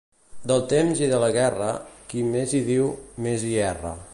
[0.51, 1.67] Del temps i de la guerra,
[2.13, 2.89] qui més hi diu,
[3.27, 3.95] més hi erra.